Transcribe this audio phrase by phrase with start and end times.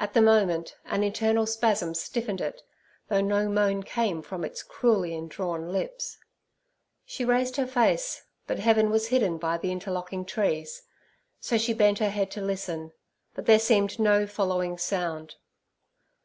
[0.00, 2.64] At the moment an internal spasm stiffened it,
[3.06, 6.18] though no moan came from its cruelly indrawn lips.
[7.06, 10.82] She raised her face, but heaven was hidden by the interlocking trees;
[11.38, 12.90] so she bent her head to listen,
[13.34, 15.36] but there seemed no following sound.